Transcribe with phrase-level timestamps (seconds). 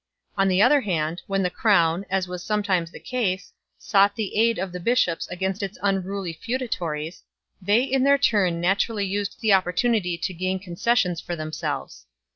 [0.35, 4.35] On the other hand, when the crown, as was some times the case, sought the
[4.35, 7.21] aid of the bishops against its unruly feudatories,
[7.61, 12.07] they in their turn naturally used the opportunity to gain concessions for themselves.